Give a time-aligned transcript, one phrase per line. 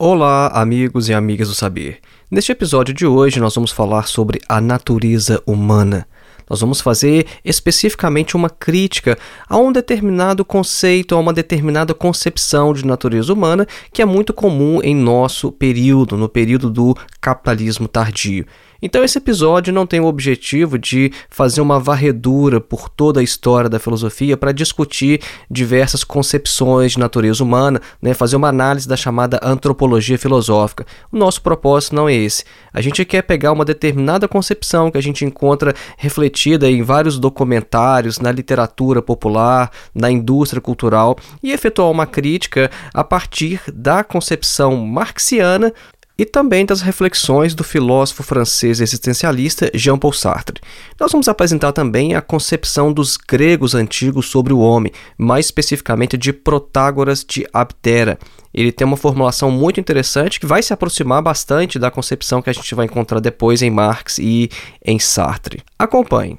[0.00, 1.98] Olá, amigos e amigas do saber.
[2.30, 6.06] Neste episódio de hoje nós vamos falar sobre a natureza humana.
[6.48, 12.86] Nós vamos fazer especificamente uma crítica a um determinado conceito, a uma determinada concepção de
[12.86, 18.46] natureza humana que é muito comum em nosso período, no período do capitalismo tardio.
[18.80, 23.68] Então, esse episódio não tem o objetivo de fazer uma varredura por toda a história
[23.68, 25.20] da filosofia para discutir
[25.50, 30.86] diversas concepções de natureza humana, né, fazer uma análise da chamada antropologia filosófica.
[31.10, 32.44] O nosso propósito não é esse.
[32.72, 38.20] A gente quer pegar uma determinada concepção que a gente encontra refletida em vários documentários,
[38.20, 45.72] na literatura popular, na indústria cultural e efetuar uma crítica a partir da concepção marxiana
[46.18, 50.60] e também das reflexões do filósofo francês existencialista Jean-Paul Sartre.
[50.98, 56.32] Nós vamos apresentar também a concepção dos gregos antigos sobre o homem, mais especificamente de
[56.32, 58.18] Protágoras de Abdera.
[58.52, 62.54] Ele tem uma formulação muito interessante que vai se aproximar bastante da concepção que a
[62.54, 64.50] gente vai encontrar depois em Marx e
[64.84, 65.62] em Sartre.
[65.78, 66.36] Acompanhe.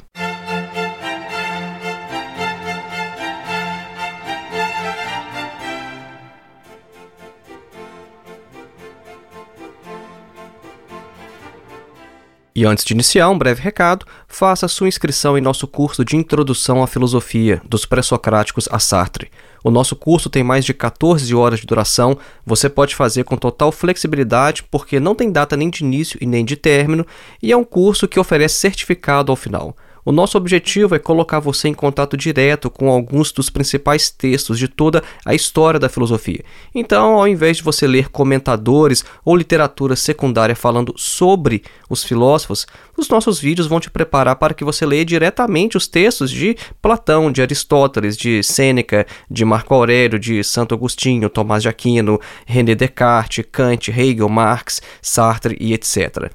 [12.60, 16.84] E antes de iniciar, um breve recado: faça sua inscrição em nosso curso de Introdução
[16.84, 19.32] à Filosofia, dos Pré-Socráticos a Sartre.
[19.64, 23.72] O nosso curso tem mais de 14 horas de duração, você pode fazer com total
[23.72, 27.08] flexibilidade, porque não tem data nem de início e nem de término,
[27.42, 29.74] e é um curso que oferece certificado ao final.
[30.10, 34.68] O nosso objetivo é colocar você em contato direto com alguns dos principais textos de
[34.68, 36.44] toda a história da filosofia.
[36.74, 42.66] Então, ao invés de você ler comentadores ou literatura secundária falando sobre os filósofos,
[42.98, 47.32] os nossos vídeos vão te preparar para que você leia diretamente os textos de Platão,
[47.32, 53.46] de Aristóteles, de Sêneca, de Marco Aurélio, de Santo Agostinho, Tomás de Aquino, René Descartes,
[53.52, 56.32] Kant, Hegel, Marx, Sartre e etc.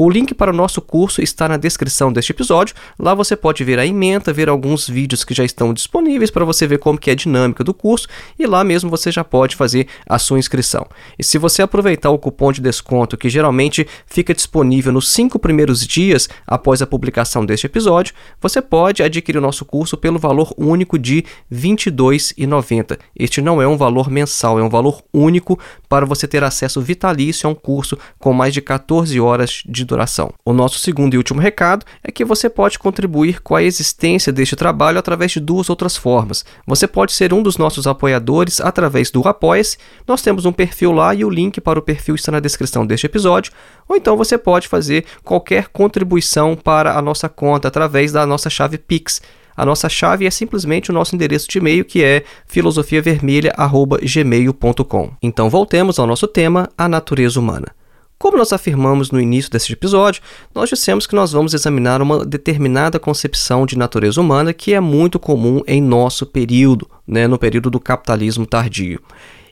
[0.00, 2.72] O link para o nosso curso está na descrição deste episódio.
[2.96, 6.68] Lá você pode ver a ementa, ver alguns vídeos que já estão disponíveis para você
[6.68, 8.06] ver como que é a dinâmica do curso
[8.38, 10.86] e lá mesmo você já pode fazer a sua inscrição.
[11.18, 15.84] E se você aproveitar o cupom de desconto que geralmente fica disponível nos cinco primeiros
[15.84, 20.96] dias após a publicação deste episódio, você pode adquirir o nosso curso pelo valor único
[20.96, 23.00] de R$ 22,90.
[23.18, 27.48] Este não é um valor mensal, é um valor único para você ter acesso vitalício
[27.48, 30.32] a um curso com mais de 14 horas de duração.
[30.44, 34.54] O nosso segundo e último recado é que você pode contribuir com a existência deste
[34.54, 36.44] trabalho através de duas outras formas.
[36.66, 39.78] Você pode ser um dos nossos apoiadores através do Apoia-se.
[40.06, 43.06] Nós temos um perfil lá e o link para o perfil está na descrição deste
[43.06, 43.52] episódio.
[43.88, 48.78] Ou então você pode fazer qualquer contribuição para a nossa conta através da nossa chave
[48.78, 49.20] Pix.
[49.56, 55.10] A nossa chave é simplesmente o nosso endereço de e-mail que é filosofiavermelha@gmail.com.
[55.20, 57.77] Então voltemos ao nosso tema, a natureza humana.
[58.18, 60.20] Como nós afirmamos no início deste episódio,
[60.52, 65.20] nós dissemos que nós vamos examinar uma determinada concepção de natureza humana que é muito
[65.20, 69.00] comum em nosso período, né, no período do capitalismo tardio.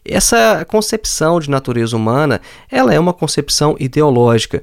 [0.09, 2.41] Essa concepção de natureza humana,
[2.71, 4.63] ela é uma concepção ideológica.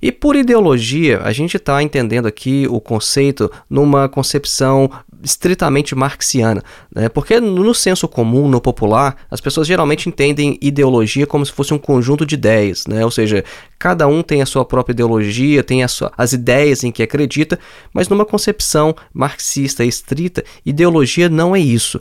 [0.00, 4.90] E por ideologia, a gente está entendendo aqui o conceito numa concepção
[5.22, 6.62] estritamente marxiana,
[6.94, 7.08] né?
[7.08, 11.78] porque no senso comum, no popular, as pessoas geralmente entendem ideologia como se fosse um
[11.78, 13.02] conjunto de ideias, né?
[13.02, 13.42] ou seja,
[13.78, 17.58] cada um tem a sua própria ideologia, tem sua, as ideias em que acredita,
[17.92, 22.00] mas numa concepção marxista estrita, ideologia não é isso.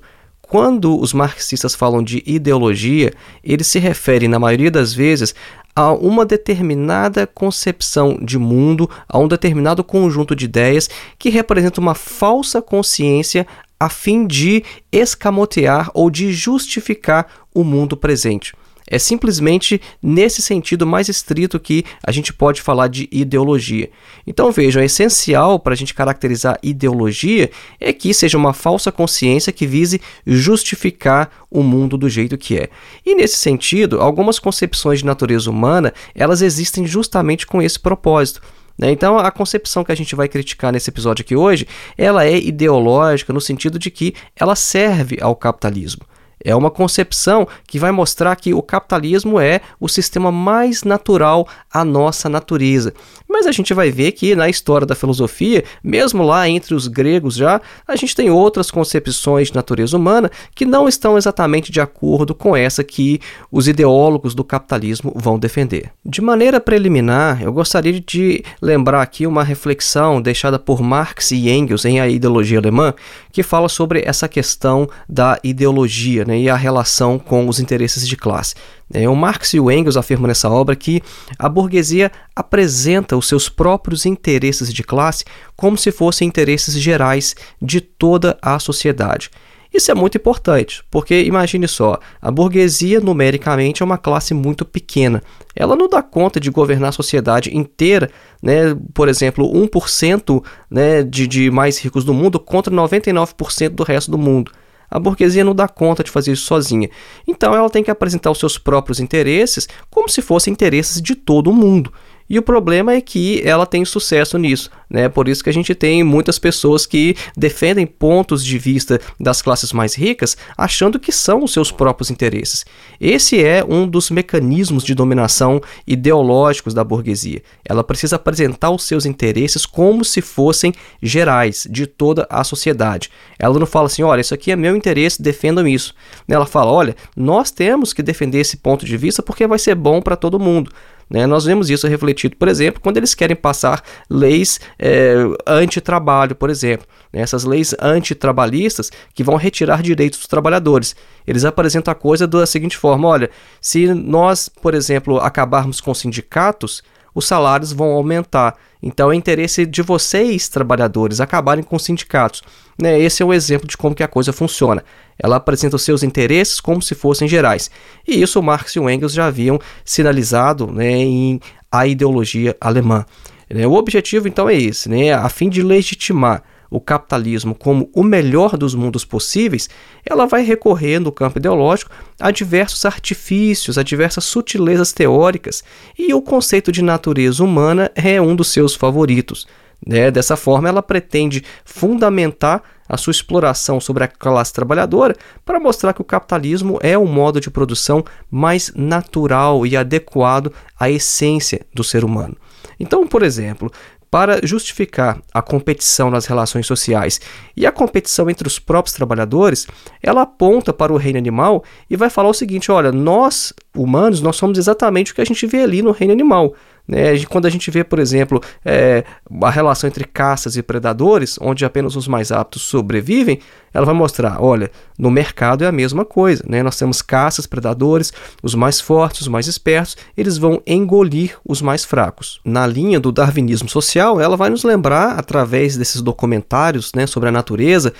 [0.53, 3.11] Quando os marxistas falam de ideologia,
[3.43, 5.33] eles se referem, na maioria das vezes,
[5.75, 10.87] a uma determinada concepção de mundo, a um determinado conjunto de ideias
[11.17, 13.47] que representa uma falsa consciência
[13.79, 18.53] a fim de escamotear ou de justificar o mundo presente.
[18.89, 23.89] É simplesmente nesse sentido mais estrito que a gente pode falar de ideologia.
[24.25, 27.49] Então vejam, é essencial para a gente caracterizar ideologia
[27.79, 32.69] é que seja uma falsa consciência que vise justificar o mundo do jeito que é.
[33.05, 38.41] E nesse sentido, algumas concepções de natureza humana elas existem justamente com esse propósito.
[38.77, 38.91] Né?
[38.91, 43.31] Então, a concepção que a gente vai criticar nesse episódio aqui hoje, ela é ideológica
[43.31, 46.03] no sentido de que ela serve ao capitalismo
[46.43, 51.85] É uma concepção que vai mostrar que o capitalismo é o sistema mais natural à
[51.85, 52.93] nossa natureza.
[53.27, 57.35] Mas a gente vai ver que na história da filosofia, mesmo lá entre os gregos
[57.35, 62.35] já, a gente tem outras concepções de natureza humana que não estão exatamente de acordo
[62.35, 63.19] com essa que
[63.51, 65.91] os ideólogos do capitalismo vão defender.
[66.05, 71.85] De maneira preliminar, eu gostaria de lembrar aqui uma reflexão deixada por Marx e Engels
[71.85, 72.93] em A Ideologia Alemã,
[73.31, 78.15] que fala sobre essa questão da ideologia né, e a relação com os interesses de
[78.15, 78.55] classe.
[78.93, 81.01] É, o Marx e o Engels afirmam nessa obra que
[81.37, 85.25] a burguesia apresenta os seus próprios interesses de classe
[85.55, 89.31] como se fossem interesses gerais de toda a sociedade.
[89.73, 95.23] Isso é muito importante, porque imagine só, a burguesia numericamente é uma classe muito pequena.
[95.55, 98.77] Ela não dá conta de governar a sociedade inteira, né?
[98.93, 104.17] por exemplo, 1% né, de, de mais ricos do mundo contra 99% do resto do
[104.17, 104.51] mundo.
[104.89, 106.89] A burguesia não dá conta de fazer isso sozinha.
[107.27, 111.49] Então ela tem que apresentar os seus próprios interesses como se fossem interesses de todo
[111.49, 111.91] o mundo.
[112.29, 115.09] E o problema é que ela tem sucesso nisso, né?
[115.09, 119.73] Por isso que a gente tem muitas pessoas que defendem pontos de vista das classes
[119.73, 122.65] mais ricas, achando que são os seus próprios interesses.
[122.99, 127.41] Esse é um dos mecanismos de dominação ideológicos da burguesia.
[127.65, 133.09] Ela precisa apresentar os seus interesses como se fossem gerais de toda a sociedade.
[133.37, 135.93] Ela não fala assim, olha, isso aqui é meu interesse, defendam isso.
[136.27, 140.01] Ela fala, olha, nós temos que defender esse ponto de vista porque vai ser bom
[140.01, 140.71] para todo mundo.
[141.09, 141.25] Né?
[141.27, 145.15] Nós vemos isso refletido, por exemplo, quando eles querem passar leis é,
[145.45, 146.87] anti-trabalho, por exemplo.
[147.11, 147.21] Né?
[147.21, 150.95] Essas leis antitrabalhistas que vão retirar direitos dos trabalhadores.
[151.25, 153.29] Eles apresentam a coisa da seguinte forma: olha,
[153.61, 156.83] se nós, por exemplo, acabarmos com sindicatos,
[157.13, 158.55] os salários vão aumentar.
[158.81, 162.41] Então é interesse de vocês, trabalhadores, acabarem com os sindicatos.
[162.81, 162.99] Né?
[162.99, 164.83] Esse é um exemplo de como que a coisa funciona.
[165.17, 167.69] Ela apresenta os seus interesses como se fossem gerais.
[168.07, 171.39] E isso Marx e Engels já haviam sinalizado né, em
[171.71, 173.05] A Ideologia Alemã.
[173.49, 173.67] Né?
[173.67, 175.13] O objetivo então é esse, né?
[175.13, 176.43] a fim de legitimar
[176.73, 179.69] o capitalismo como o melhor dos mundos possíveis,
[180.03, 185.63] ela vai recorrer no campo ideológico a diversos artifícios, a diversas sutilezas teóricas,
[185.97, 189.45] e o conceito de natureza humana é um dos seus favoritos.
[189.85, 190.09] Né?
[190.09, 195.15] Dessa forma, ela pretende fundamentar a sua exploração sobre a classe trabalhadora
[195.45, 200.89] para mostrar que o capitalismo é o modo de produção mais natural e adequado à
[200.89, 202.35] essência do ser humano.
[202.79, 203.71] Então, por exemplo,
[204.13, 207.19] para justificar a competição nas relações sociais
[207.57, 209.65] e a competição entre os próprios trabalhadores,
[210.03, 214.35] ela aponta para o reino animal e vai falar o seguinte: olha, nós humanos, nós
[214.35, 216.53] somos exatamente o que a gente vê ali no reino animal.
[216.87, 217.23] Né?
[217.25, 219.03] Quando a gente vê, por exemplo, é,
[219.41, 223.39] a relação entre caças e predadores, onde apenas os mais aptos sobrevivem,
[223.73, 226.43] ela vai mostrar: olha, no mercado é a mesma coisa.
[226.47, 226.61] Né?
[226.61, 231.85] Nós temos caças, predadores, os mais fortes, os mais espertos, eles vão engolir os mais
[231.85, 232.39] fracos.
[232.43, 237.31] Na linha do darwinismo social, ela vai nos lembrar, através desses documentários né, sobre a
[237.31, 237.93] natureza,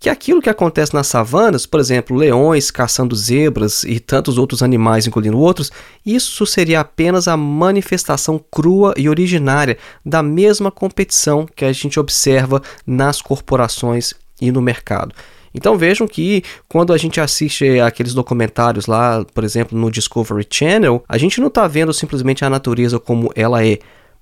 [0.00, 5.06] que aquilo que acontece nas savanas, por exemplo, leões caçando zebras e tantos outros animais
[5.06, 5.72] engolindo outros,
[6.06, 12.62] isso seria apenas a manifestação crua e originária da mesma competição que a gente observa
[12.86, 15.14] nas corporações e no mercado.
[15.52, 21.02] Então vejam que quando a gente assiste aqueles documentários lá, por exemplo, no Discovery Channel,
[21.08, 23.78] a gente não está vendo simplesmente a natureza como ela é.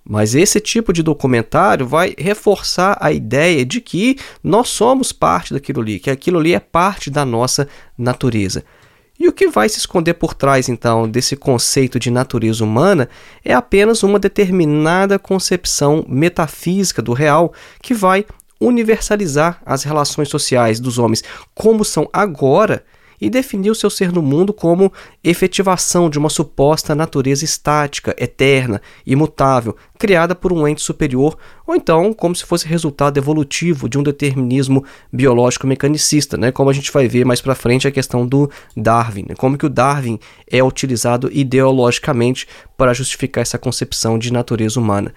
[0.08, 5.80] Mas esse tipo de documentário vai reforçar a ideia de que nós somos parte daquilo
[5.80, 7.66] ali, que aquilo ali é parte da nossa
[7.98, 8.62] natureza.
[9.18, 13.08] E o que vai se esconder por trás, então, desse conceito de natureza humana
[13.44, 18.24] é apenas uma determinada concepção metafísica do real que vai
[18.60, 21.22] universalizar as relações sociais dos homens
[21.54, 22.84] como são agora
[23.20, 24.92] e definiu seu ser no mundo como
[25.22, 32.12] efetivação de uma suposta natureza estática, eterna, imutável, criada por um ente superior, ou então
[32.12, 36.52] como se fosse resultado evolutivo de um determinismo biológico mecanicista, né?
[36.52, 39.34] como a gente vai ver mais para frente a questão do Darwin, né?
[39.36, 40.18] como que o Darwin
[40.50, 42.46] é utilizado ideologicamente
[42.76, 45.12] para justificar essa concepção de natureza humana.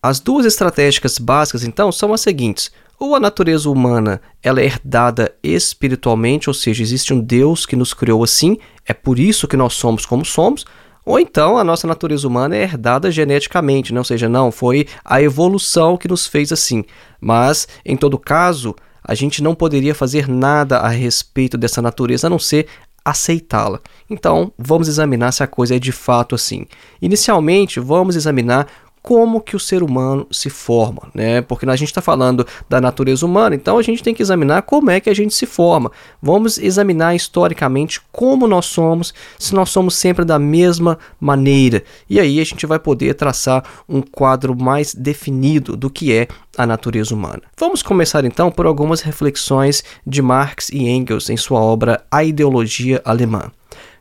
[0.00, 5.34] As duas estratégicas básicas, então, são as seguintes: ou a natureza humana ela é herdada
[5.42, 9.74] espiritualmente, ou seja, existe um Deus que nos criou assim, é por isso que nós
[9.74, 10.64] somos como somos,
[11.04, 14.00] ou então a nossa natureza humana é herdada geneticamente, né?
[14.00, 16.84] ou seja, não, foi a evolução que nos fez assim.
[17.18, 22.30] Mas, em todo caso, a gente não poderia fazer nada a respeito dessa natureza a
[22.30, 22.66] não ser
[23.02, 23.80] aceitá-la.
[24.10, 26.66] Então, vamos examinar se a coisa é de fato assim.
[27.00, 28.66] Inicialmente, vamos examinar
[29.08, 31.40] como que o ser humano se forma, né?
[31.40, 34.90] Porque a gente está falando da natureza humana, então a gente tem que examinar como
[34.90, 35.90] é que a gente se forma.
[36.20, 41.82] Vamos examinar historicamente como nós somos, se nós somos sempre da mesma maneira.
[42.06, 46.66] E aí a gente vai poder traçar um quadro mais definido do que é a
[46.66, 47.40] natureza humana.
[47.58, 53.00] Vamos começar então por algumas reflexões de Marx e Engels em sua obra A Ideologia
[53.06, 53.50] Alemã.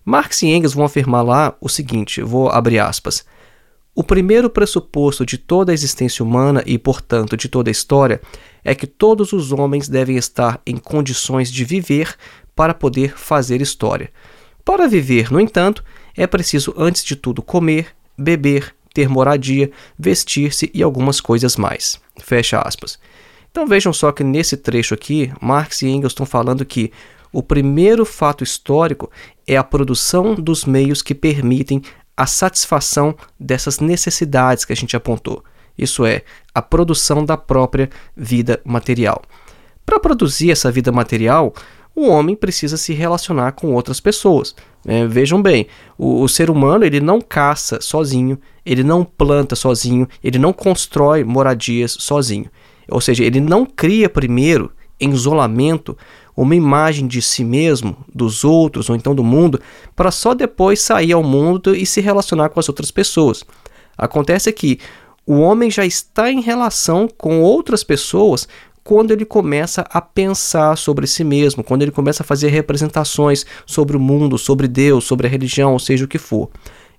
[0.04, 3.24] Marx e Engels vão afirmar lá o seguinte, vou abrir aspas.
[4.00, 8.22] O primeiro pressuposto de toda a existência humana e, portanto, de toda a história
[8.64, 12.16] é que todos os homens devem estar em condições de viver
[12.56, 14.12] para poder fazer história.
[14.64, 15.84] Para viver, no entanto,
[16.16, 22.00] é preciso antes de tudo comer, beber, ter moradia, vestir-se e algumas coisas mais.
[22.20, 23.00] Fecha aspas.
[23.50, 26.92] Então vejam só que nesse trecho aqui, Marx e Engels estão falando que
[27.34, 29.10] o primeiro fato histórico
[29.48, 31.82] é a produção dos meios que permitem
[32.18, 35.44] a satisfação dessas necessidades que a gente apontou.
[35.78, 39.22] Isso é, a produção da própria vida material.
[39.86, 41.54] Para produzir essa vida material,
[41.96, 44.56] o homem precisa se relacionar com outras pessoas.
[44.86, 50.08] É, vejam bem, o, o, ser humano ele não caça sozinho, ele não planta sozinho,
[50.24, 52.50] ele não constrói moradias sozinho.
[52.90, 55.98] Ou seja, ele não cria primeiro, em isolamento,
[56.38, 59.60] uma imagem de si mesmo, dos outros ou então do mundo,
[59.96, 63.44] para só depois sair ao mundo e se relacionar com as outras pessoas.
[63.98, 64.80] Acontece que
[65.26, 68.48] o homem já está em relação com outras pessoas
[68.84, 73.98] quando ele começa a pensar sobre si mesmo, quando ele começa a fazer representações sobre
[73.98, 76.50] o mundo, sobre Deus, sobre a religião, ou seja o que for.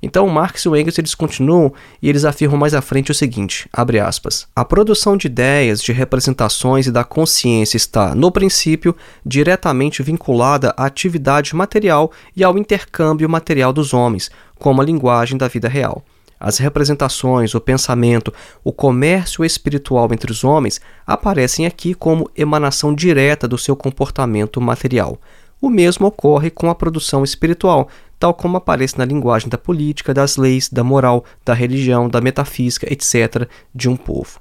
[0.00, 3.98] Então, Marx e Engels eles continuam e eles afirmam mais à frente o seguinte, abre
[3.98, 8.94] aspas, a produção de ideias, de representações e da consciência está, no princípio,
[9.26, 15.48] diretamente vinculada à atividade material e ao intercâmbio material dos homens, como a linguagem da
[15.48, 16.04] vida real.
[16.40, 23.48] As representações, o pensamento, o comércio espiritual entre os homens aparecem aqui como emanação direta
[23.48, 25.18] do seu comportamento material.
[25.60, 30.36] O mesmo ocorre com a produção espiritual, tal como aparece na linguagem da política, das
[30.36, 34.40] leis, da moral, da religião, da metafísica, etc., de um povo.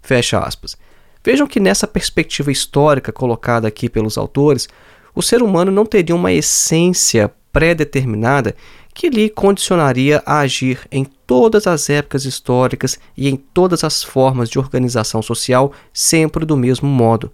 [0.00, 0.76] Fecha aspas.
[1.22, 4.68] Vejam que nessa perspectiva histórica colocada aqui pelos autores,
[5.14, 8.54] o ser humano não teria uma essência pré-determinada
[8.94, 14.48] que lhe condicionaria a agir em todas as épocas históricas e em todas as formas
[14.48, 17.30] de organização social sempre do mesmo modo.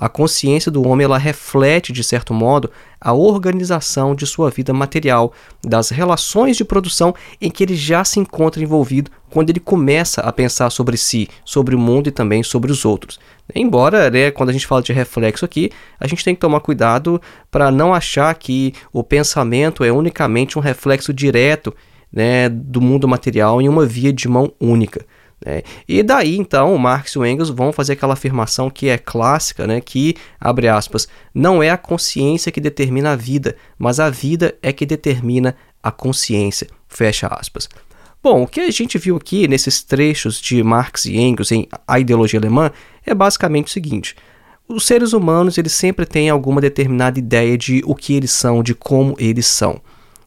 [0.00, 5.32] A consciência do homem ela reflete, de certo modo, a organização de sua vida material,
[5.60, 10.32] das relações de produção em que ele já se encontra envolvido quando ele começa a
[10.32, 13.18] pensar sobre si, sobre o mundo e também sobre os outros.
[13.52, 17.20] Embora, né, quando a gente fala de reflexo aqui, a gente tem que tomar cuidado
[17.50, 21.74] para não achar que o pensamento é unicamente um reflexo direto
[22.12, 25.04] né, do mundo material em uma via de mão única.
[25.44, 25.62] Né?
[25.88, 29.80] E daí então Marx e Engels vão fazer aquela afirmação que é clássica, né?
[29.80, 34.72] que, abre aspas, não é a consciência que determina a vida, mas a vida é
[34.72, 37.68] que determina a consciência, fecha aspas.
[38.20, 42.00] Bom, o que a gente viu aqui nesses trechos de Marx e Engels em A
[42.00, 42.70] Ideologia Alemã
[43.06, 44.16] é basicamente o seguinte:
[44.68, 48.74] os seres humanos eles sempre têm alguma determinada ideia de o que eles são, de
[48.74, 49.80] como eles são.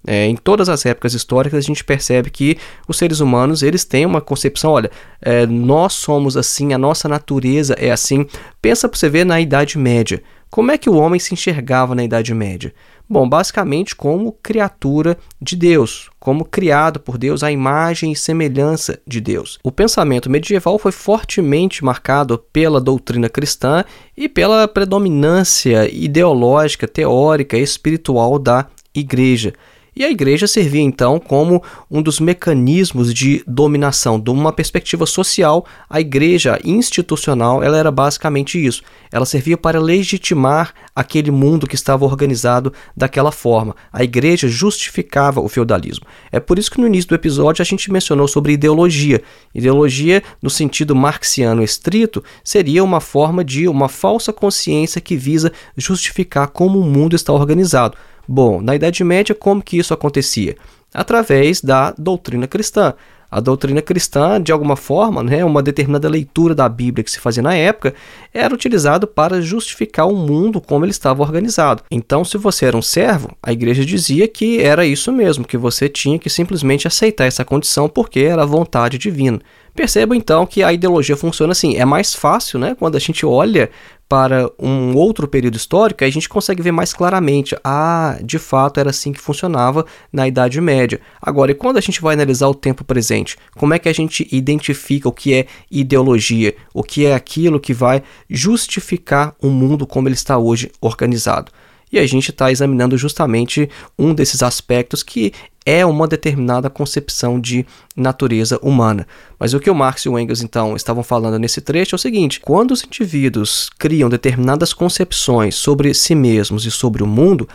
[0.05, 4.05] É, em todas as épocas históricas a gente percebe que os seres humanos eles têm
[4.05, 4.89] uma concepção, olha,
[5.21, 8.25] é, nós somos assim, a nossa natureza é assim.
[8.61, 10.21] Pensa para você ver na Idade Média.
[10.49, 12.73] Como é que o homem se enxergava na Idade Média?
[13.07, 19.21] Bom, basicamente como criatura de Deus, como criado por Deus à imagem e semelhança de
[19.21, 19.59] Deus.
[19.63, 23.83] O pensamento medieval foi fortemente marcado pela doutrina cristã
[24.15, 29.53] e pela predominância ideológica, teórica e espiritual da igreja.
[29.93, 34.17] E a igreja servia então como um dos mecanismos de dominação.
[34.17, 38.83] De uma perspectiva social, a igreja institucional ela era basicamente isso.
[39.11, 43.75] Ela servia para legitimar aquele mundo que estava organizado daquela forma.
[43.91, 46.05] A igreja justificava o feudalismo.
[46.31, 49.21] É por isso que no início do episódio a gente mencionou sobre ideologia.
[49.53, 56.47] Ideologia, no sentido marxiano estrito, seria uma forma de uma falsa consciência que visa justificar
[56.47, 57.97] como o mundo está organizado.
[58.33, 60.55] Bom, na Idade Média, como que isso acontecia?
[60.93, 62.93] Através da doutrina cristã.
[63.29, 67.43] A doutrina cristã, de alguma forma, né, uma determinada leitura da Bíblia que se fazia
[67.43, 67.93] na época,
[68.33, 71.83] era utilizado para justificar o mundo como ele estava organizado.
[71.91, 75.89] Então, se você era um servo, a igreja dizia que era isso mesmo, que você
[75.89, 79.41] tinha que simplesmente aceitar essa condição porque era a vontade divina.
[79.75, 81.75] Perceba então que a ideologia funciona assim.
[81.75, 83.69] É mais fácil, né, quando a gente olha
[84.11, 87.55] para um outro período histórico, a gente consegue ver mais claramente.
[87.63, 90.99] Ah, de fato era assim que funcionava na Idade Média.
[91.21, 93.37] Agora, e quando a gente vai analisar o tempo presente?
[93.55, 96.53] Como é que a gente identifica o que é ideologia?
[96.73, 101.49] O que é aquilo que vai justificar o mundo como ele está hoje organizado?
[101.91, 105.33] E a gente está examinando justamente um desses aspectos que
[105.65, 109.05] é uma determinada concepção de natureza humana.
[109.37, 111.99] Mas o que o Marx e o Engels então estavam falando nesse trecho é o
[111.99, 117.47] seguinte: quando os indivíduos criam determinadas concepções sobre si mesmos e sobre o mundo,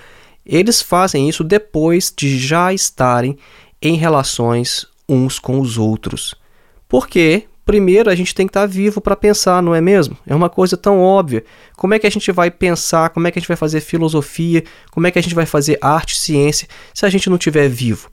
[0.45, 3.37] eles fazem isso depois de já estarem
[3.83, 6.35] em relações uns com os outros.
[6.89, 7.47] Por quê?
[7.67, 10.17] Primeiro a gente tem que estar vivo para pensar, não é mesmo?
[10.25, 11.45] É uma coisa tão óbvia.
[11.77, 13.11] Como é que a gente vai pensar?
[13.11, 14.63] Como é que a gente vai fazer filosofia?
[14.93, 18.09] Como é que a gente vai fazer arte, ciência, se a gente não estiver vivo?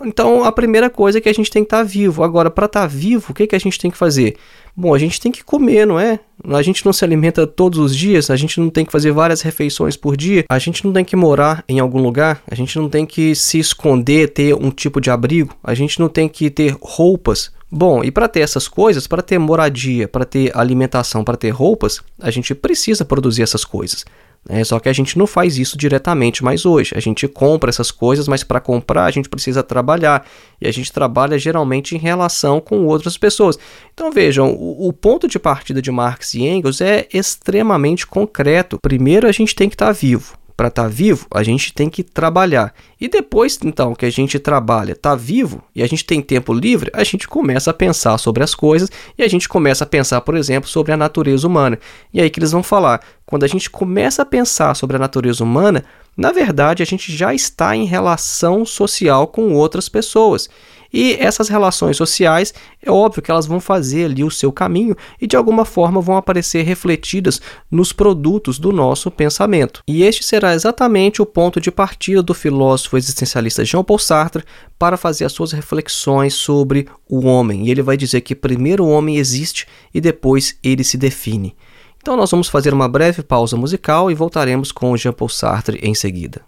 [0.00, 2.22] Então, a primeira coisa é que a gente tem que estar vivo.
[2.22, 4.36] Agora, para estar vivo, o que, que a gente tem que fazer?
[4.76, 6.20] Bom, a gente tem que comer, não é?
[6.50, 9.40] A gente não se alimenta todos os dias, a gente não tem que fazer várias
[9.40, 12.88] refeições por dia, a gente não tem que morar em algum lugar, a gente não
[12.88, 16.76] tem que se esconder, ter um tipo de abrigo, a gente não tem que ter
[16.80, 17.50] roupas.
[17.70, 22.00] Bom, e para ter essas coisas, para ter moradia, para ter alimentação, para ter roupas,
[22.18, 24.06] a gente precisa produzir essas coisas.
[24.48, 24.64] Né?
[24.64, 26.92] Só que a gente não faz isso diretamente mais hoje.
[26.96, 30.26] A gente compra essas coisas, mas para comprar a gente precisa trabalhar.
[30.58, 33.58] E a gente trabalha geralmente em relação com outras pessoas.
[33.92, 38.78] Então vejam, o, o ponto de partida de Marx e Engels é extremamente concreto.
[38.80, 41.88] Primeiro a gente tem que estar tá vivo para estar tá vivo, a gente tem
[41.88, 42.74] que trabalhar.
[43.00, 46.90] E depois, então, que a gente trabalha, está vivo e a gente tem tempo livre,
[46.92, 50.36] a gente começa a pensar sobre as coisas e a gente começa a pensar, por
[50.36, 51.78] exemplo, sobre a natureza humana.
[52.12, 55.44] E aí que eles vão falar, quando a gente começa a pensar sobre a natureza
[55.44, 55.84] humana,
[56.16, 60.50] na verdade a gente já está em relação social com outras pessoas.
[60.92, 65.26] E essas relações sociais, é óbvio que elas vão fazer ali o seu caminho e
[65.26, 67.40] de alguma forma vão aparecer refletidas
[67.70, 69.82] nos produtos do nosso pensamento.
[69.86, 74.44] E este será exatamente o ponto de partida do filósofo existencialista Jean-Paul Sartre
[74.78, 77.66] para fazer as suas reflexões sobre o homem.
[77.66, 81.54] E ele vai dizer que primeiro o homem existe e depois ele se define.
[82.00, 86.47] Então nós vamos fazer uma breve pausa musical e voltaremos com Jean-Paul Sartre em seguida.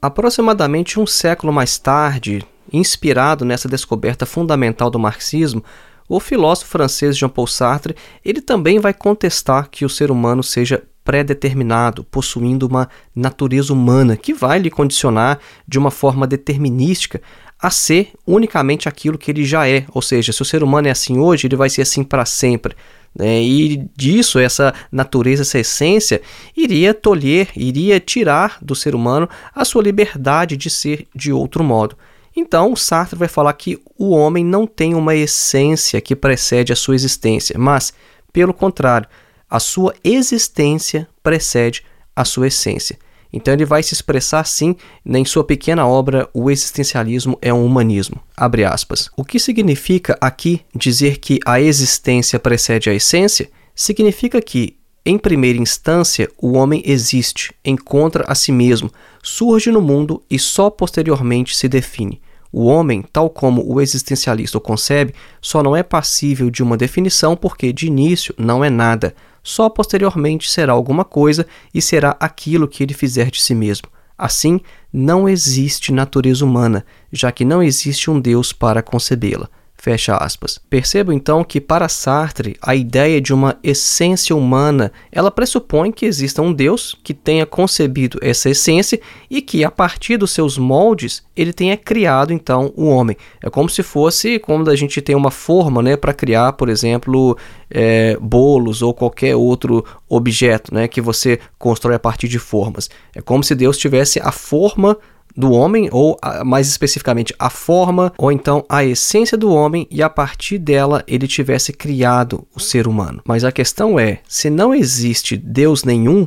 [0.00, 5.64] Aproximadamente um século mais tarde, inspirado nessa descoberta fundamental do marxismo,
[6.08, 12.04] o filósofo francês Jean-Paul Sartre, ele também vai contestar que o ser humano seja pré-determinado,
[12.04, 17.22] possuindo uma natureza humana que vai lhe condicionar de uma forma determinística
[17.58, 19.86] a ser unicamente aquilo que ele já é.
[19.94, 22.76] Ou seja, se o ser humano é assim hoje, ele vai ser assim para sempre.
[23.16, 23.42] Né?
[23.42, 26.20] E disso, essa natureza, essa essência,
[26.54, 31.96] iria tolher, iria tirar do ser humano a sua liberdade de ser de outro modo.
[32.36, 36.94] Então, Sartre vai falar que o homem não tem uma essência que precede a sua
[36.94, 37.94] existência, mas,
[38.30, 39.08] pelo contrário,
[39.48, 41.82] a sua existência precede
[42.14, 42.98] a sua essência.
[43.32, 48.20] Então ele vai se expressar assim em sua pequena obra O Existencialismo é um Humanismo.
[48.36, 49.10] Abre aspas.
[49.16, 53.50] O que significa aqui dizer que a existência precede a essência?
[53.74, 58.90] Significa que, em primeira instância, o homem existe, encontra a si mesmo,
[59.22, 62.20] surge no mundo e só posteriormente se define.
[62.52, 67.36] O homem, tal como o existencialista o concebe, só não é passível de uma definição
[67.36, 69.14] porque, de início, não é nada
[69.46, 73.86] só posteriormente será alguma coisa e será aquilo que ele fizer de si mesmo.
[74.18, 74.60] Assim,
[74.92, 79.48] não existe natureza humana, já que não existe um Deus para concebê-la.
[79.78, 80.58] Fecha aspas.
[80.70, 86.40] Percebo então que para Sartre a ideia de uma essência humana, ela pressupõe que exista
[86.42, 88.98] um Deus que tenha concebido essa essência
[89.30, 93.16] e que a partir dos seus moldes ele tenha criado então o homem.
[93.42, 97.36] É como se fosse como a gente tem uma forma, né, para criar, por exemplo,
[97.70, 102.88] é, bolos ou qualquer outro objeto, né, que você constrói a partir de formas.
[103.14, 104.96] É como se Deus tivesse a forma
[105.36, 110.08] do homem, ou mais especificamente a forma, ou então a essência do homem, e a
[110.08, 113.20] partir dela ele tivesse criado o ser humano.
[113.24, 116.26] Mas a questão é: se não existe Deus nenhum,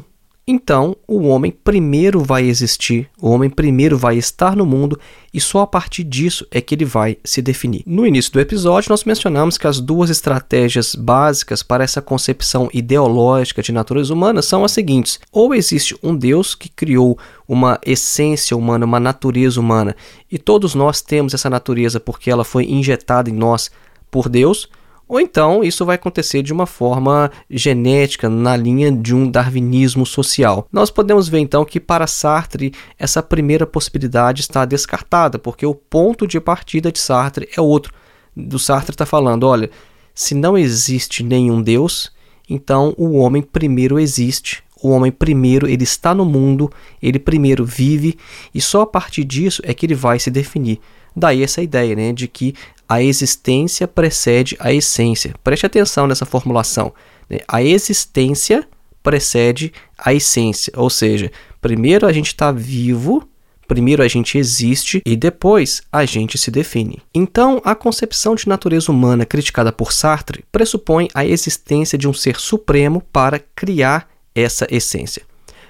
[0.52, 5.00] então o homem primeiro vai existir, o homem primeiro vai estar no mundo
[5.32, 7.84] e só a partir disso é que ele vai se definir.
[7.86, 13.62] No início do episódio, nós mencionamos que as duas estratégias básicas para essa concepção ideológica
[13.62, 17.16] de natureza humana são as seguintes: ou existe um Deus que criou
[17.48, 19.96] uma essência humana, uma natureza humana,
[20.32, 23.70] e todos nós temos essa natureza porque ela foi injetada em nós
[24.10, 24.68] por Deus
[25.10, 30.68] ou então isso vai acontecer de uma forma genética, na linha de um darwinismo social.
[30.72, 36.28] Nós podemos ver então que para Sartre essa primeira possibilidade está descartada, porque o ponto
[36.28, 37.92] de partida de Sartre é outro.
[38.38, 39.72] Do Sartre está falando: olha,
[40.14, 42.12] se não existe nenhum Deus,
[42.48, 44.64] então o homem primeiro existe.
[44.82, 48.16] O homem primeiro ele está no mundo, ele primeiro vive
[48.54, 50.80] e só a partir disso é que ele vai se definir.
[51.16, 52.54] Daí essa ideia né, de que
[52.90, 55.36] a existência precede a essência.
[55.44, 56.92] Preste atenção nessa formulação.
[57.30, 57.38] Né?
[57.48, 58.68] A existência
[59.04, 63.30] precede a essência, ou seja, primeiro a gente está vivo,
[63.68, 67.00] primeiro a gente existe e depois a gente se define.
[67.14, 72.38] Então, a concepção de natureza humana criticada por Sartre pressupõe a existência de um ser
[72.38, 75.22] supremo para criar essa essência.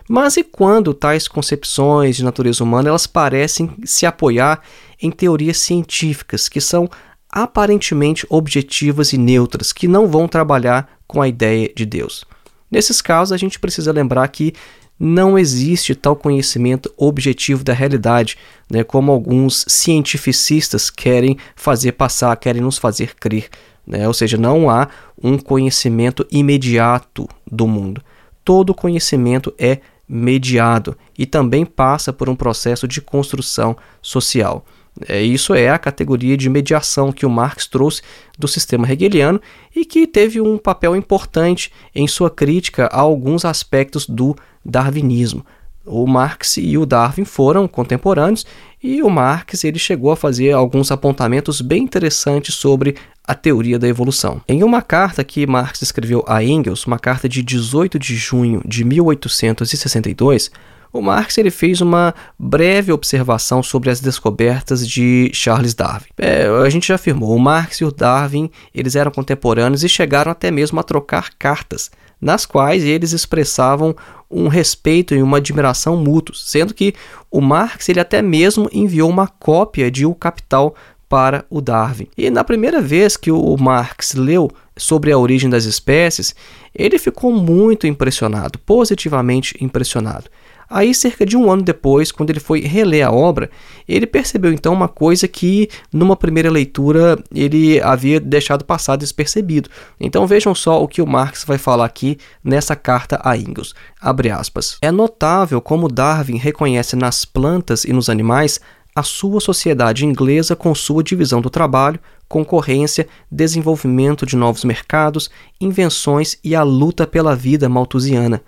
[0.08, 4.64] Mas e quando tais concepções de natureza humana elas parecem se apoiar
[5.00, 6.90] em teorias científicas que são
[7.32, 12.26] aparentemente objetivas e neutras, que não vão trabalhar com a ideia de Deus?
[12.70, 14.54] Nesses casos, a gente precisa lembrar que
[15.00, 18.38] não existe tal conhecimento objetivo da realidade,
[18.70, 23.50] né, como alguns cientificistas querem fazer passar, querem nos fazer crer.
[23.88, 24.08] Né?
[24.08, 24.90] Ou seja, não há
[25.22, 28.04] um conhecimento imediato do mundo.
[28.44, 34.66] Todo conhecimento é mediado e também passa por um processo de construção social.
[35.08, 38.02] É, isso é a categoria de mediação que o Marx trouxe
[38.38, 39.42] do sistema hegeliano
[39.76, 45.46] e que teve um papel importante em sua crítica a alguns aspectos do darwinismo.
[45.86, 48.46] O Marx e o Darwin foram contemporâneos
[48.82, 53.88] e o Marx ele chegou a fazer alguns apontamentos bem interessantes sobre a teoria da
[53.88, 54.42] evolução.
[54.48, 58.84] Em uma carta que Marx escreveu a Engels, uma carta de 18 de junho de
[58.84, 60.52] 1862,
[60.92, 66.08] o Marx ele fez uma breve observação sobre as descobertas de Charles Darwin.
[66.18, 70.32] É, a gente já afirmou, o Marx e o Darwin eles eram contemporâneos e chegaram
[70.32, 73.96] até mesmo a trocar cartas, nas quais eles expressavam
[74.30, 76.94] um respeito e uma admiração mútuos, sendo que
[77.32, 80.76] o Marx ele até mesmo enviou uma cópia de O Capital
[81.08, 82.08] para o Darwin.
[82.16, 86.36] E na primeira vez que o Marx leu sobre a origem das espécies,
[86.74, 90.30] ele ficou muito impressionado, positivamente impressionado.
[90.70, 93.50] Aí, cerca de um ano depois, quando ele foi reler a obra,
[93.88, 99.70] ele percebeu então uma coisa que, numa primeira leitura, ele havia deixado passar despercebido.
[100.00, 103.74] Então vejam só o que o Marx vai falar aqui nessa carta a Engels.
[104.00, 104.78] Abre aspas.
[104.82, 108.60] É notável como Darwin reconhece nas plantas e nos animais
[108.96, 116.38] a sua sociedade inglesa com sua divisão do trabalho, concorrência, desenvolvimento de novos mercados, invenções
[116.44, 118.42] e a luta pela vida malthusiana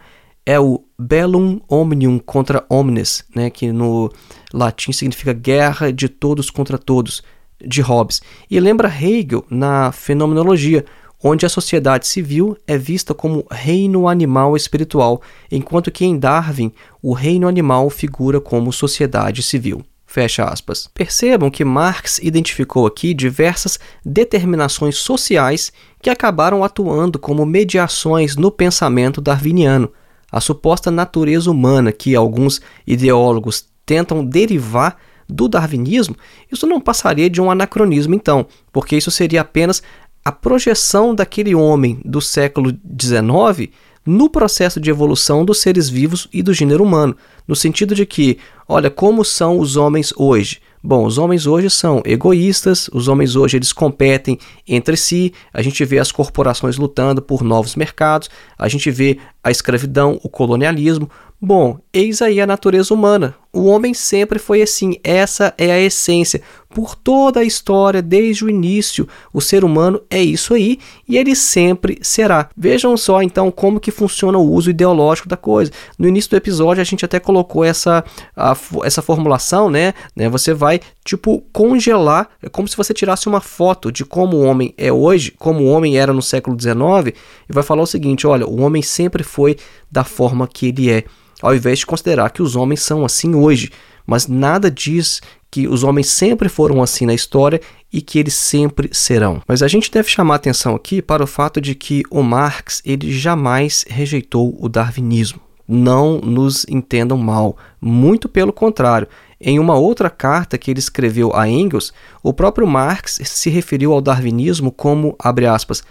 [0.46, 4.12] é o bellum omnium contra omnes, né, que no
[4.54, 7.24] latim significa guerra de todos contra todos,
[7.64, 8.22] de Hobbes.
[8.50, 10.84] E lembra Hegel na Fenomenologia,
[11.24, 17.14] onde a sociedade civil é vista como reino animal espiritual, enquanto que em Darwin o
[17.14, 19.84] reino animal figura como sociedade civil.
[20.08, 20.90] Fecha aspas.
[20.94, 29.22] Percebam que Marx identificou aqui diversas determinações sociais que acabaram atuando como mediações no pensamento
[29.22, 29.90] darwiniano
[30.32, 36.16] a suposta natureza humana que alguns ideólogos tentam derivar do darwinismo,
[36.52, 39.82] isso não passaria de um anacronismo, então, porque isso seria apenas
[40.24, 43.72] a projeção daquele homem do século XIX
[44.06, 47.16] no processo de evolução dos seres vivos e do gênero humano,
[47.48, 48.38] no sentido de que,
[48.68, 50.60] olha, como são os homens hoje?
[50.84, 55.86] Bom, os homens hoje são egoístas, os homens hoje eles competem entre si, a gente
[55.86, 61.08] vê as corporações lutando por novos mercados, a gente vê a escravidão, o colonialismo.
[61.40, 63.36] Bom, eis aí a natureza humana.
[63.54, 66.42] O homem sempre foi assim, essa é a essência.
[66.70, 71.36] Por toda a história, desde o início, o ser humano é isso aí e ele
[71.36, 72.50] sempre será.
[72.56, 75.70] Vejam só então como que funciona o uso ideológico da coisa.
[76.00, 79.94] No início do episódio a gente até colocou essa, a, essa formulação, né?
[80.16, 80.30] né?
[80.30, 84.74] Você vai tipo congelar, é como se você tirasse uma foto de como o homem
[84.78, 87.18] é hoje, como o homem era no século XIX,
[87.50, 89.58] e vai falar o seguinte: olha, o homem sempre foi
[89.92, 91.04] da forma que ele é
[91.42, 93.72] ao invés de considerar que os homens são assim hoje.
[94.06, 97.60] Mas nada diz que os homens sempre foram assim na história
[97.92, 99.42] e que eles sempre serão.
[99.48, 103.12] Mas a gente deve chamar atenção aqui para o fato de que o Marx ele
[103.12, 105.42] jamais rejeitou o darwinismo.
[105.68, 109.08] Não nos entendam mal, muito pelo contrário.
[109.40, 114.02] Em uma outra carta que ele escreveu a Engels, o próprio Marx se referiu ao
[114.02, 115.84] darwinismo como, abre aspas,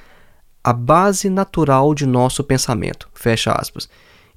[0.62, 3.88] a base natural de nosso pensamento, fecha aspas.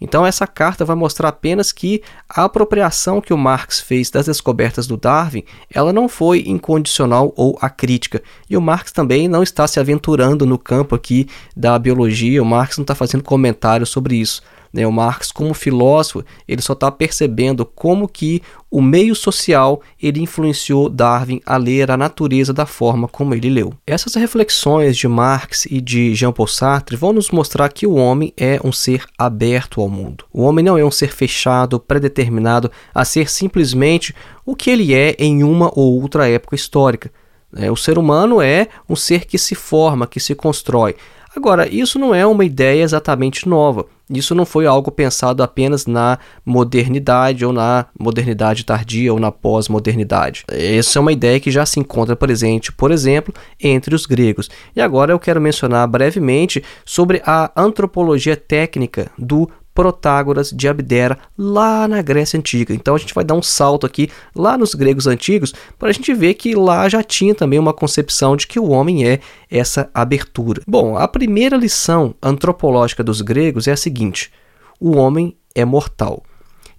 [0.03, 4.85] Então, essa carta vai mostrar apenas que a apropriação que o Marx fez das descobertas
[4.85, 8.21] do Darwin, ela não foi incondicional ou acrítica.
[8.49, 12.77] E o Marx também não está se aventurando no campo aqui da biologia, o Marx
[12.77, 14.41] não está fazendo comentários sobre isso.
[14.73, 14.87] Né?
[14.87, 20.89] O Marx, como filósofo, ele só está percebendo como que o meio social ele influenciou
[20.89, 23.71] Darwin a ler a natureza da forma como ele leu.
[23.85, 28.59] Essas reflexões de Marx e de Jean-Paul Sartre vão nos mostrar que o homem é
[28.63, 30.25] um ser aberto ao mundo.
[30.33, 35.15] O homem não é um ser fechado, predeterminado a ser simplesmente o que ele é
[35.19, 37.11] em uma ou outra época histórica.
[37.55, 40.95] É, o ser humano é um ser que se forma, que se constrói.
[41.35, 43.85] Agora, isso não é uma ideia exatamente nova.
[44.13, 50.43] Isso não foi algo pensado apenas na modernidade ou na modernidade tardia ou na pós-modernidade.
[50.49, 54.49] Essa é uma ideia que já se encontra presente, por exemplo, entre os gregos.
[54.75, 61.87] E agora eu quero mencionar brevemente sobre a antropologia técnica do Protágoras de Abdera, lá
[61.87, 62.73] na Grécia Antiga.
[62.73, 66.13] Então a gente vai dar um salto aqui lá nos gregos antigos para a gente
[66.13, 70.61] ver que lá já tinha também uma concepção de que o homem é essa abertura.
[70.67, 74.31] Bom, a primeira lição antropológica dos gregos é a seguinte:
[74.79, 76.23] o homem é mortal.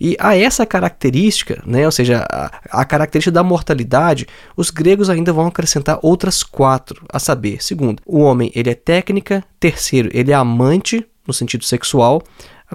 [0.00, 4.26] E a essa característica, né, ou seja, a, a, característica da mortalidade,
[4.56, 9.44] os gregos ainda vão acrescentar outras quatro, a saber, segundo, o homem ele é técnica,
[9.58, 12.22] terceiro, ele é amante no sentido sexual,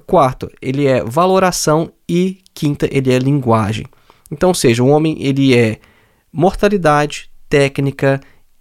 [0.05, 3.85] Quarto, ele é valoração e quinta, ele é linguagem.
[4.31, 5.79] Então, seja, o homem ele é
[6.31, 8.19] mortalidade, técnica,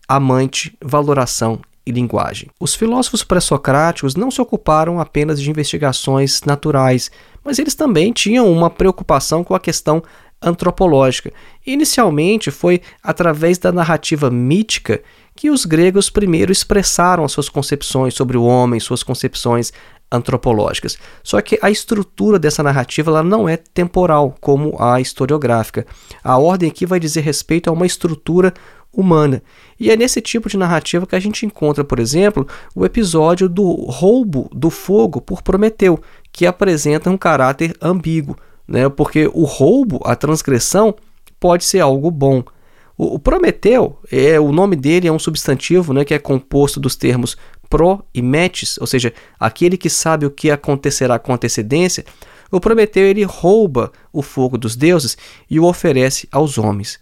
[0.09, 2.49] amante, valoração e linguagem.
[2.59, 7.11] Os filósofos pré-socráticos não se ocuparam apenas de investigações naturais,
[7.45, 10.03] mas eles também tinham uma preocupação com a questão
[10.41, 11.33] antropológica.
[11.67, 15.03] Inicialmente foi através da narrativa mítica
[15.35, 19.73] que os gregos primeiro expressaram suas concepções sobre o homem, suas concepções
[20.11, 20.99] antropológicas.
[21.23, 25.87] Só que a estrutura dessa narrativa ela não é temporal, como a historiográfica.
[26.23, 28.53] A ordem aqui vai dizer respeito a uma estrutura
[28.93, 29.43] humana.
[29.79, 33.71] E é nesse tipo de narrativa que a gente encontra, por exemplo, o episódio do
[33.73, 36.01] roubo do fogo por Prometeu,
[36.33, 38.89] que apresenta um caráter ambíguo, né?
[38.89, 40.95] porque o roubo, a transgressão,
[41.39, 42.43] pode ser algo bom.
[42.97, 47.37] O, Prometeu, é, o nome dele é um substantivo né, que é composto dos termos
[47.69, 52.05] pro metis, ou seja, aquele que sabe o que acontecerá com antecedência,
[52.51, 55.19] O Prometeu ele rouba o fogo dos deuses
[55.51, 56.99] e o oferece aos homens.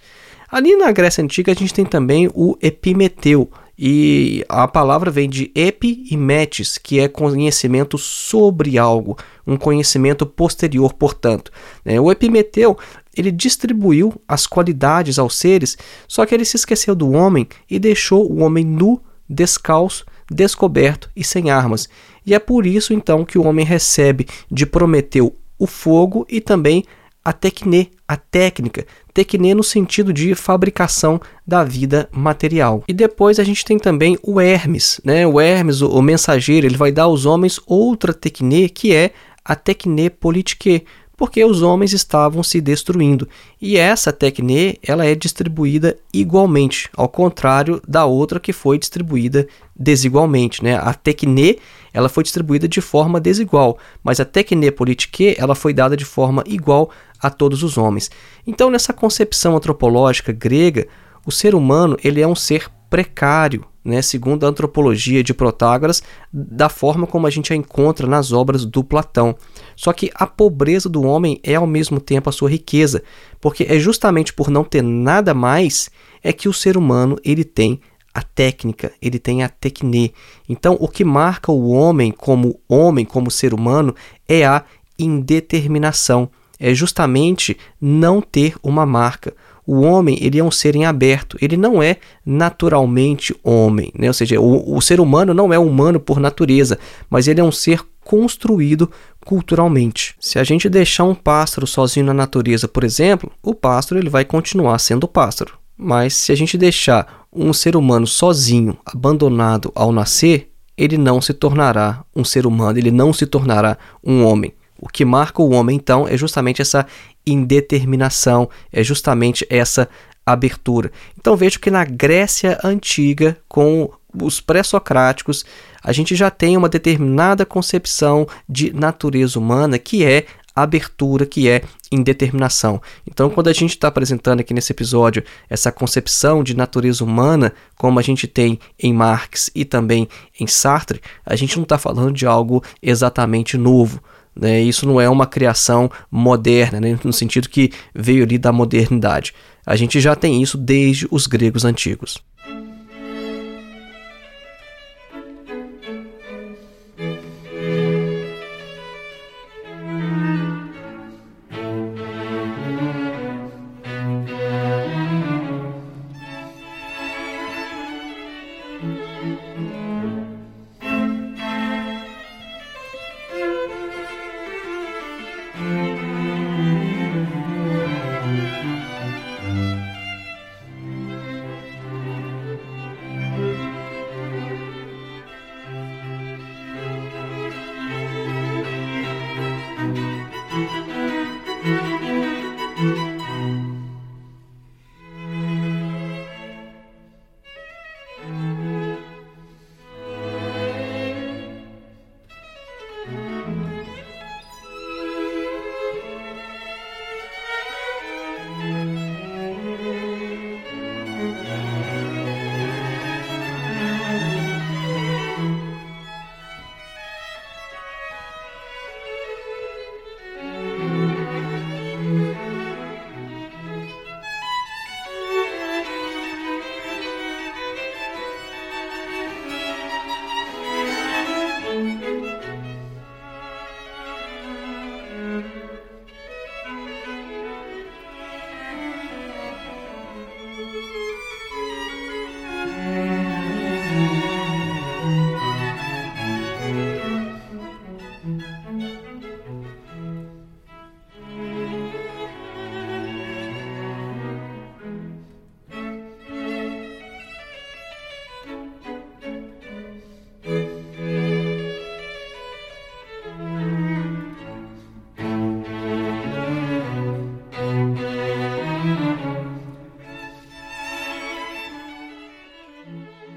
[0.50, 3.48] Ali na Grécia Antiga a gente tem também o Epimeteu,
[3.78, 10.24] e a palavra vem de epi e metis, que é conhecimento sobre algo, um conhecimento
[10.24, 11.52] posterior, portanto.
[11.84, 12.00] Né?
[12.00, 12.78] O Epimeteu
[13.14, 15.76] ele distribuiu as qualidades aos seres,
[16.08, 21.22] só que ele se esqueceu do homem e deixou o homem nu, descalço, descoberto e
[21.22, 21.88] sem armas.
[22.24, 26.84] E é por isso então que o homem recebe de Prometeu o fogo e também
[27.24, 32.84] a tecne, a técnica, tecne no sentido de fabricação da vida material.
[32.86, 35.26] E depois a gente tem também o Hermes, né?
[35.26, 39.10] O Hermes, o, mensageiro, ele vai dar aos homens outra tecne que é
[39.44, 40.84] a tecne politique,
[41.16, 43.28] porque os homens estavam se destruindo.
[43.60, 50.62] E essa tecne, ela é distribuída igualmente, ao contrário da outra que foi distribuída desigualmente,
[50.62, 50.76] né?
[50.76, 51.58] A tecne,
[51.92, 56.44] ela foi distribuída de forma desigual, mas a tecne politique, ela foi dada de forma
[56.46, 58.10] igual a todos os homens.
[58.46, 60.86] Então, nessa concepção antropológica grega,
[61.24, 66.68] o ser humano, ele é um ser precário, né, segundo a antropologia de Protágoras, da
[66.68, 69.36] forma como a gente a encontra nas obras do Platão.
[69.76, 73.02] Só que a pobreza do homem é ao mesmo tempo a sua riqueza,
[73.40, 75.88] porque é justamente por não ter nada mais
[76.22, 77.80] é que o ser humano ele tem
[78.12, 80.12] a técnica, ele tem a tecne.
[80.48, 83.94] Então, o que marca o homem como homem, como ser humano,
[84.28, 84.64] é a
[84.98, 86.28] indeterminação.
[86.58, 89.34] É justamente não ter uma marca
[89.66, 94.06] o homem ele é um ser em aberto, ele não é naturalmente homem, né?
[94.06, 96.78] ou seja, o, o ser humano não é humano por natureza,
[97.10, 98.88] mas ele é um ser construído
[99.24, 100.14] culturalmente.
[100.20, 104.24] Se a gente deixar um pássaro sozinho na natureza, por exemplo, o pássaro ele vai
[104.24, 105.54] continuar sendo pássaro.
[105.76, 111.34] Mas se a gente deixar um ser humano sozinho, abandonado ao nascer, ele não se
[111.34, 114.54] tornará um ser humano, ele não se tornará um homem.
[114.78, 116.86] O que marca o homem, então, é justamente essa
[117.26, 119.88] indeterminação, é justamente essa
[120.24, 120.90] abertura.
[121.18, 123.90] Então vejo que na Grécia antiga, com
[124.22, 125.44] os pré-socráticos,
[125.82, 131.62] a gente já tem uma determinada concepção de natureza humana que é abertura, que é
[131.92, 132.80] indeterminação.
[133.06, 137.98] Então, quando a gente está apresentando aqui nesse episódio essa concepção de natureza humana, como
[137.98, 140.08] a gente tem em Marx e também
[140.40, 144.02] em Sartre, a gente não está falando de algo exatamente novo.
[144.38, 144.60] Né?
[144.60, 146.98] Isso não é uma criação moderna, né?
[147.02, 149.32] no sentido que veio ali da modernidade.
[149.64, 152.22] A gente já tem isso desde os gregos antigos.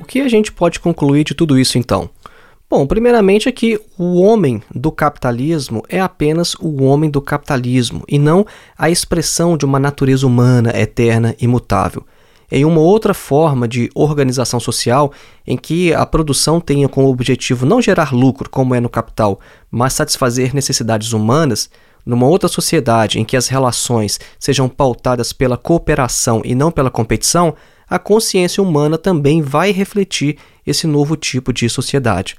[0.09, 2.09] Que a gente pode concluir de tudo isso então?
[2.67, 8.17] Bom, primeiramente é que o homem do capitalismo é apenas o homem do capitalismo e
[8.17, 8.43] não
[8.75, 12.03] a expressão de uma natureza humana eterna e imutável.
[12.51, 15.13] Em uma outra forma de organização social,
[15.45, 19.39] em que a produção tenha como objetivo não gerar lucro, como é no capital,
[19.69, 21.69] mas satisfazer necessidades humanas,
[22.03, 27.53] numa outra sociedade em que as relações sejam pautadas pela cooperação e não pela competição,
[27.89, 32.35] a consciência humana também vai refletir esse novo tipo de sociedade.